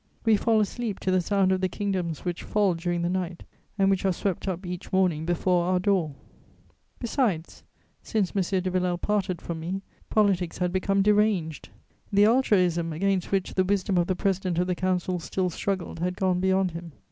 [0.25, 3.43] We fall asleep to the sound of the kingdoms which fall during the night
[3.77, 6.15] and which are swept up each morning before our door.
[6.97, 7.63] Besides,
[8.01, 8.41] since M.
[8.63, 11.69] de Villèle parted from me, politics had become deranged:
[12.11, 16.17] the ultraism against which the wisdom of the President of the Council still struggled had
[16.17, 16.93] gone beyond him.